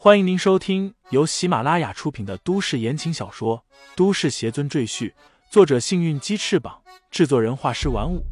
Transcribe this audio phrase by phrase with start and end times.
[0.00, 3.64] 欢迎您收听由喜马拉雅出品的都市言情小说
[3.96, 5.10] 《都市邪尊赘婿》，
[5.50, 8.24] 作者：幸运鸡翅膀，制作人：画师玩五。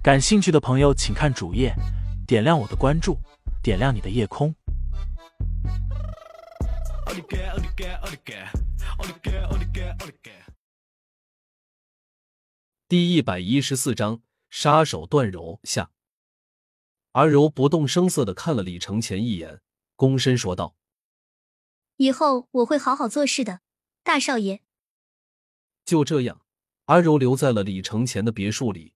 [0.00, 1.74] 感兴趣的朋友，请看主页，
[2.24, 3.18] 点亮我的关注，
[3.64, 4.54] 点亮你的夜空。
[12.86, 15.90] 第一百一十四章：杀手段柔下。
[17.10, 19.60] 阿柔不动声色的看了李承前一眼，
[19.96, 20.76] 躬身说道
[21.96, 23.60] ：“以后我会好好做事的，
[24.02, 24.62] 大少爷。”
[25.84, 26.42] 就这样，
[26.86, 28.94] 阿柔留在了李承前的别墅里，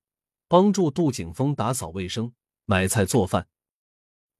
[0.48, 2.32] 帮助杜景峰打扫卫生、
[2.64, 3.48] 买菜做饭。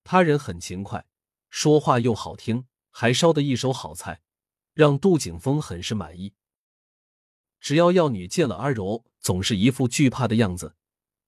[0.05, 1.06] 他人很勤快，
[1.51, 4.23] 说话又好听，还烧得一手好菜，
[4.73, 6.34] 让杜景峰很是满意。
[7.60, 10.77] 只要药女见了阿柔，总是一副惧怕的样子。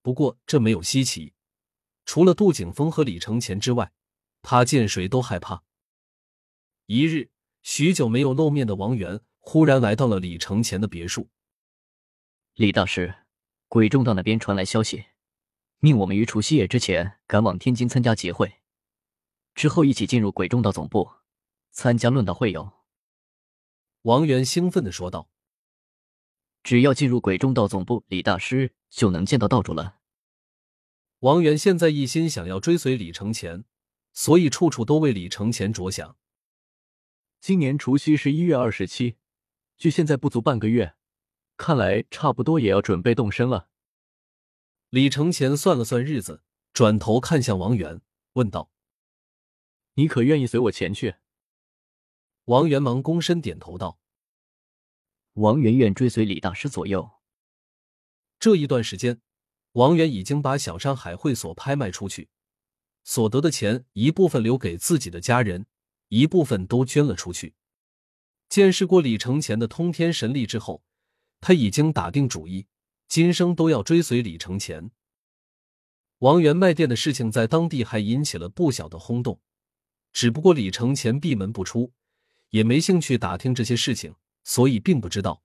[0.02, 1.34] 不过这没有稀奇。
[2.04, 3.92] 除了杜景峰和李承前之外，
[4.40, 5.64] 他见谁都害怕。
[6.90, 7.28] 一日，
[7.60, 11.28] 许久没有露面的王源忽然来到了李承前的别墅。
[12.54, 13.14] 李大师，
[13.68, 15.04] 鬼众道那边传来消息，
[15.80, 18.62] 命我们于除夕夜之前赶往天津参加集会，
[19.54, 21.10] 之后一起进入鬼众道总部
[21.70, 22.72] 参加论道会友。
[24.00, 25.28] 王源兴奋的说道
[26.64, 29.98] ：“只要进入鬼众道总部，李大师就能见到道主了。”
[31.20, 33.66] 王源现在一心想要追随李承前，
[34.14, 36.16] 所以处处都为李承前着想。
[37.40, 39.16] 今年除夕是一月二十七，
[39.76, 40.94] 距现在不足半个月，
[41.56, 43.68] 看来差不多也要准备动身了。
[44.90, 48.00] 李承前算了算日子，转头看向王源，
[48.32, 48.70] 问道
[49.94, 51.16] ：“你可愿意随我前去？”
[52.46, 54.00] 王源忙躬身点头道
[55.34, 57.10] ：“王源愿追随李大师左右。”
[58.40, 59.20] 这一段时间。
[59.72, 62.30] 王源已经把小山海会所拍卖出去，
[63.04, 65.66] 所得的钱一部分留给自己的家人，
[66.08, 67.54] 一部分都捐了出去。
[68.48, 70.82] 见识过李承前的通天神力之后，
[71.40, 72.66] 他已经打定主意，
[73.06, 74.90] 今生都要追随李承前。
[76.18, 79.40] 王源卖店的事情在当地还引起了不小的轰动，
[80.12, 81.92] 只不过李承前闭门不出，
[82.50, 85.42] 也没兴趣打听这些事情，所以并不知道。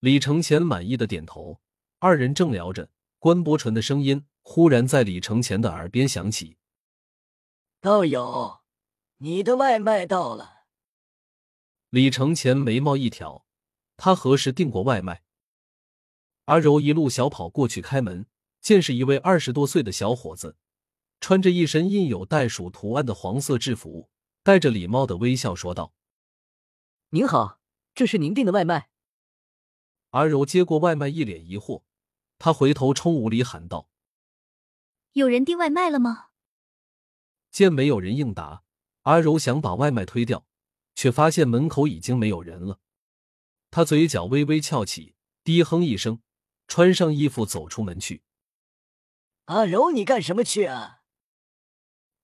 [0.00, 1.60] 李承前满意的点头，
[1.98, 2.90] 二人正聊着。
[3.18, 6.58] 关伯纯的声音忽然在李承前的耳边响起
[7.80, 8.60] ：“道友，
[9.18, 10.64] 你的外卖到了。”
[11.90, 13.46] 李承前眉毛一挑，
[13.96, 15.22] 他何时订过外卖？
[16.46, 18.26] 阿柔一路小跑过去开门，
[18.60, 20.56] 见是一位二十多岁的小伙子，
[21.20, 24.10] 穿着一身印有袋鼠图案的黄色制服，
[24.42, 25.94] 带着礼貌的微笑说道
[27.10, 27.60] ：“您好，
[27.94, 28.90] 这是您订的外卖。”
[30.10, 31.82] 阿柔接过外卖，一脸疑惑。
[32.38, 33.88] 他回头冲屋里喊道
[35.14, 36.30] ：“有人订外卖了吗？”
[37.50, 38.63] 见没有人应答，
[39.04, 40.44] 阿柔想把外卖推掉，
[40.94, 42.80] 却发现门口已经没有人了。
[43.70, 46.20] 他嘴角微微翘起，低哼一声，
[46.68, 48.22] 穿上衣服走出门去。
[49.46, 51.02] 阿柔，你干什么去啊？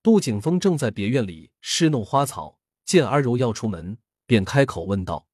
[0.02, 5.26] 杜景峰正在别院里侍弄花草，见阿柔要出门，便开口问道：“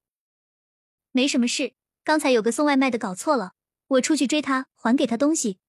[1.12, 3.54] 没什么事，刚才有个送外卖的搞错了。”
[3.88, 5.60] 我出去追他，还给他东西。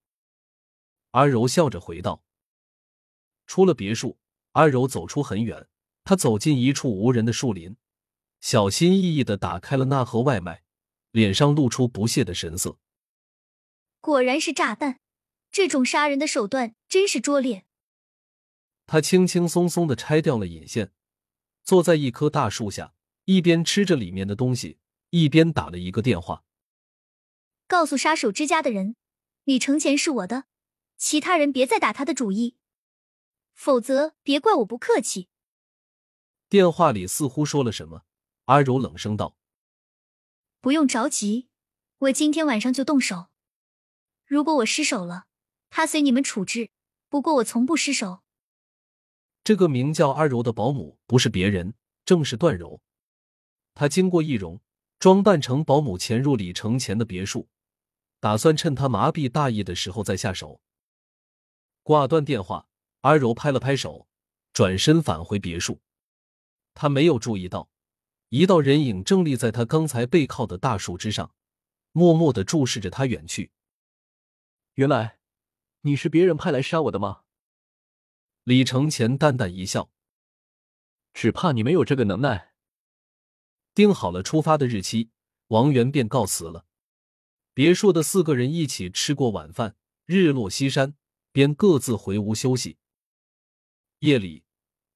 [1.12, 2.24] 阿柔笑着回道。
[3.46, 4.18] 出了别墅，
[4.58, 5.68] 阿柔走出很远，
[6.04, 7.78] 她走进一处无人的树林，
[8.42, 10.64] 小心翼翼的打开了那盒外卖，
[11.12, 12.80] 脸上露出不屑的神色。
[14.02, 15.00] 果然是炸弹，
[15.52, 17.66] 这种杀人的手段真是拙劣。
[18.88, 20.92] 他轻轻松松的拆掉了引线，
[21.64, 22.96] 坐在一棵大树下，
[23.26, 24.80] 一边吃着里面的东西，
[25.12, 26.44] 一边打了一个电话。
[27.68, 28.96] 告诉杀手之家的人，
[29.44, 30.46] 李承前是我的，
[30.98, 32.56] 其他人别再打他的主意，
[33.58, 35.28] 否则别怪我不客气。
[36.48, 38.04] 电话里似乎说了什么，
[38.46, 39.36] 阿柔冷声道
[40.62, 41.50] ：“不用着急，
[41.98, 43.28] 我今天晚上就动手。
[44.26, 45.26] 如果我失手了，
[45.70, 46.70] 他随你们处置。
[47.10, 48.22] 不过我从不失手。”
[49.44, 51.74] 这个名叫阿柔的保姆不是别人，
[52.06, 52.80] 正是段柔。
[53.74, 54.62] 她经过易容，
[55.00, 57.50] 装扮成保姆，潜入李承前的别墅。
[58.20, 60.62] 打算趁他麻痹大意的时候再下手。
[61.84, 62.68] 挂断电话，
[63.08, 64.06] 阿柔拍了拍手，
[64.52, 65.80] 转身返回别墅。
[66.74, 67.70] 他没有注意到，
[68.28, 71.34] 一道人影正立在他刚才背靠的大树之上，
[71.94, 73.52] 默默的注视着他远去。
[74.74, 75.20] 原来
[75.84, 77.22] 你是别人派来杀我的吗？
[78.44, 79.90] 李承前淡淡一笑，
[81.14, 82.56] 只怕你没有这个能耐。
[83.74, 85.12] 定好了出发的日期，
[85.48, 86.66] 王源便告辞了。
[87.54, 90.98] 别墅的四个人一起吃过晚饭，日落西山，
[91.32, 92.78] 便各自回屋休息。
[94.02, 94.44] 夜里，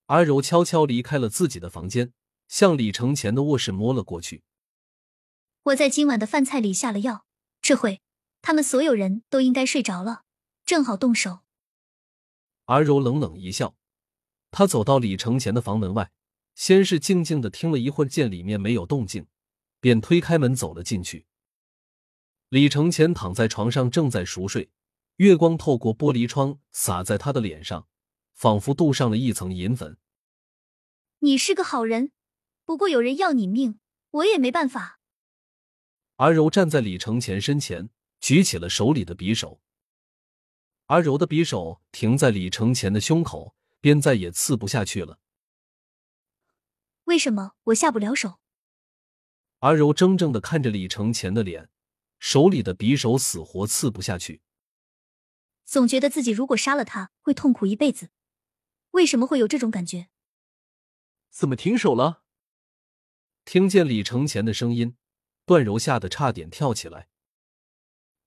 [0.05, 2.13] 阿柔悄悄离开了自己的房间，
[2.47, 4.43] 向李承前的卧室摸了过去。
[5.63, 7.25] 我在今晚的饭菜里下了药，
[7.63, 8.01] 这会
[8.43, 10.25] 他们所有人都应该睡着了，
[10.65, 11.39] 正好动手。
[12.65, 13.75] 阿柔冷冷一笑，
[14.51, 16.11] 她走到李承前的房门外，
[16.53, 19.25] 先是静静的听了一会儿，见里面没有动静，
[19.79, 21.25] 便推开门走了进去。
[22.49, 24.69] 李承前躺在床上正在熟睡，
[25.15, 27.87] 月光透过玻璃窗洒在他的脸上，
[28.33, 29.97] 仿佛镀上了一层银粉。
[31.19, 32.11] 你是个好人，
[32.65, 33.79] 不过有人要你命，
[34.09, 34.99] 我也没办法。
[36.15, 37.89] 阿柔站在李承前身前，
[38.19, 39.61] 举起了手里的匕首。
[40.87, 45.19] 阿柔的匕首停在李承前的胸口，便再也刺不下去了。
[47.05, 48.39] 为什么我下不了手？
[49.59, 51.69] 阿柔怔怔的看着李承前的脸。
[52.23, 54.43] 手里的匕首死活刺不下去，
[55.65, 58.09] 总觉得自己如果杀了他会痛苦一辈子。
[58.91, 60.09] 为什么会有这种感觉？
[61.29, 62.23] 怎么停手了？
[63.45, 64.95] 听见李承前的声音，
[65.45, 67.09] 段柔吓得差点跳起来。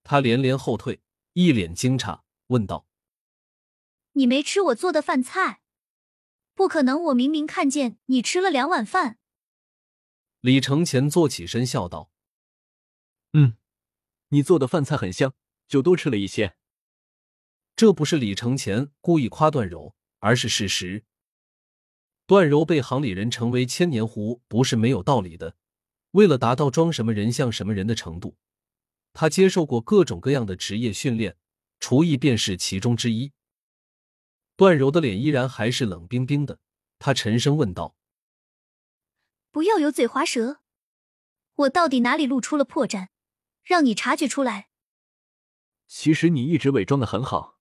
[0.03, 1.03] 他连连后退，
[1.35, 2.87] 一脸惊诧，问道
[4.13, 5.63] ：“你没吃我做的饭菜？
[6.55, 7.03] 不可能！
[7.05, 9.19] 我明明看见你吃了两碗饭。”
[10.41, 12.11] 李承前坐起身笑道
[13.33, 13.57] ：“嗯。”
[14.29, 15.33] 你做的饭菜很香，
[15.69, 16.57] 就多吃了一些。
[17.77, 19.95] 这不是李承前故意夸段柔，
[20.25, 21.05] 而是事实。
[22.27, 25.55] 段柔被行里人称为千年狐，不是没有道理的。
[26.13, 28.39] 为了达到装什么人像什么人的程度，
[29.13, 31.37] 他接受过各种各样的职业训练，
[31.79, 33.33] 厨艺便是其中之一。
[34.57, 36.59] 段柔的脸依然还是冷冰冰的，
[36.99, 37.95] 他沉声问道
[39.53, 40.63] ：“不要油嘴滑舌，
[41.57, 43.09] 我到底哪里露出了破绽？”
[43.63, 44.69] 让你察觉出来。
[45.87, 47.59] 其实你一直伪装的很好。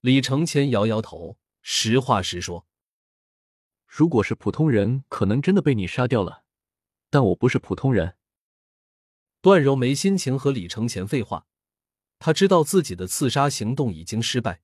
[0.00, 2.66] 李承前摇摇头，实话实说
[3.84, 6.44] ：“如果是普通人，可能真的被你杀掉了。
[7.10, 8.16] 但我不是普通人。”
[9.42, 11.46] 段柔没心情和李承前废话，
[12.18, 14.62] 他知道自己的刺杀行动已经失败，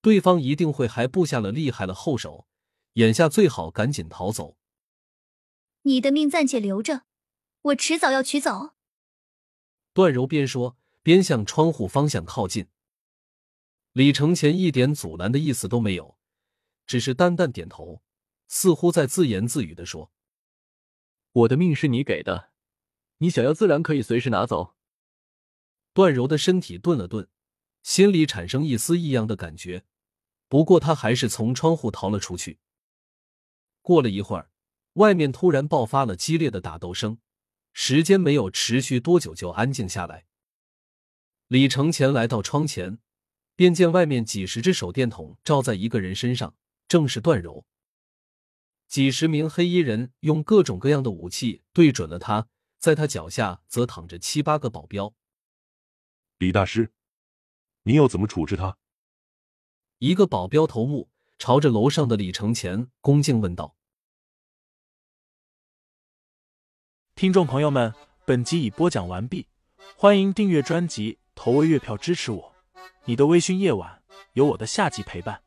[0.00, 2.46] 对方一定会还布下了厉害的后手，
[2.94, 4.56] 眼下最好赶紧逃走。
[5.82, 7.02] 你的命暂且留着，
[7.62, 8.74] 我迟早要取走。
[9.92, 12.68] 段柔边说边向窗户方向靠近，
[13.92, 16.16] 李承前一点阻拦的意思都没有，
[16.86, 18.02] 只是淡淡点头，
[18.46, 20.12] 似乎在自言自语的说
[21.32, 22.52] ：“我的命是你给的，
[23.18, 24.76] 你想要自然可以随时拿走。”
[25.92, 27.28] 段柔的身体顿了顿，
[27.82, 29.84] 心里产生一丝异样的感觉，
[30.46, 32.60] 不过她还是从窗户逃了出去。
[33.82, 34.52] 过了一会儿，
[34.92, 37.18] 外面突然爆发了激烈的打斗声。
[37.72, 40.26] 时间没有持续多久，就安静下来。
[41.46, 42.98] 李承前来到窗前，
[43.60, 46.54] 便见外面几十只手电筒照在一个人身上，
[46.88, 47.66] 正是段柔。
[48.88, 52.48] 几十名黑衣人用各种各样的武器对准了他，
[52.78, 55.12] 在他脚下则躺着七八个保镖。
[56.38, 56.90] 李大师，
[57.82, 58.78] 你要怎么处置他？
[59.98, 63.76] 一个保镖头目朝着楼上的李承前恭敬问道。
[67.14, 67.92] 听众朋友们，
[68.24, 69.48] 本集已播讲完毕，
[69.98, 72.50] 欢迎订阅专辑，投喂月票支持我。
[73.04, 74.02] 你的微醺夜晚，
[74.34, 75.40] 有我的夏季陪伴。